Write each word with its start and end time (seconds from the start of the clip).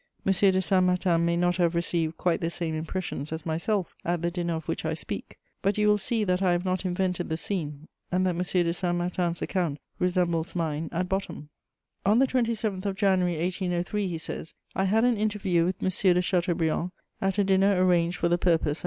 de 0.25 0.33
Saint 0.59 0.83
Martin 0.85 1.23
may 1.23 1.37
not 1.37 1.57
have 1.57 1.75
received 1.75 2.17
quite 2.17 2.41
the 2.41 2.49
same 2.49 2.73
impressions 2.73 3.31
as 3.31 3.45
myself 3.45 3.95
at 4.03 4.19
the 4.23 4.31
dinner 4.31 4.55
of 4.55 4.67
which 4.67 4.83
I 4.83 4.95
speak; 4.95 5.37
but 5.61 5.77
you 5.77 5.87
will 5.87 5.99
see 5.99 6.23
that 6.23 6.41
I 6.41 6.53
have 6.53 6.65
not 6.65 6.85
invented 6.85 7.29
the 7.29 7.37
scene, 7.37 7.87
and 8.11 8.25
that 8.25 8.31
M. 8.33 8.39
de 8.41 8.73
Saint 8.73 8.95
Martin's 8.95 9.43
account 9.43 9.77
resembles 9.99 10.55
mine 10.55 10.89
at 10.91 11.07
bottom: 11.07 11.49
"On 12.03 12.17
the 12.17 12.25
27th 12.25 12.87
of 12.87 12.95
January 12.95 13.37
1803," 13.43 14.07
he 14.07 14.17
says, 14.17 14.55
"I 14.75 14.85
had 14.85 15.03
an 15.05 15.17
interview 15.17 15.65
with 15.65 15.83
M. 15.83 15.89
de 15.89 16.19
Chateaubriand 16.19 16.89
at 17.21 17.37
a 17.37 17.43
dinner 17.43 17.85
arranged 17.85 18.17
for 18.17 18.27
the 18.27 18.39
purpose 18.39 18.79
at 18.79 18.79
M. 18.79 18.79